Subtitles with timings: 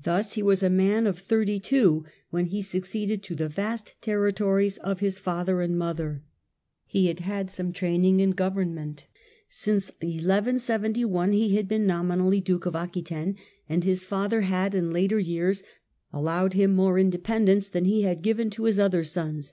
[0.00, 4.32] Thus he was a man of thirty two when he succeeded to the vast terri
[4.32, 6.22] tories of his father and his mother.
[6.86, 7.74] He had had some 40 PREPARATIONS FOR THE
[8.36, 8.54] CRUSADE.
[8.54, 9.06] training in government.
[9.48, 13.34] Since 1 1 7 1 he had been nomi nally Duke of Aquitaine,
[13.68, 15.64] and his father had in later years
[16.12, 19.50] allowed him more independence than he had given to his other sons.